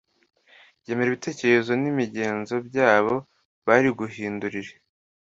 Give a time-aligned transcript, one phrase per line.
[0.85, 3.15] yemera ibitekerezo n’imigenzo byabo
[3.67, 4.73] bari bagundiriye